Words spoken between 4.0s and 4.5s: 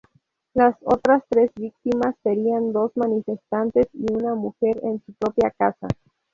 una